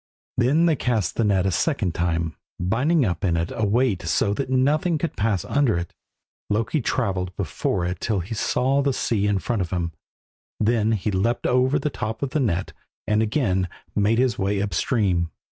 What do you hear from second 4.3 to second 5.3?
that nothing could